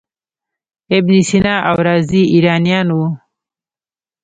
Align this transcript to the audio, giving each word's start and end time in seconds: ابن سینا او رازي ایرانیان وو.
ابن 0.97 1.13
سینا 1.29 1.55
او 1.69 1.77
رازي 1.87 2.21
ایرانیان 2.33 2.87
وو. 2.93 3.05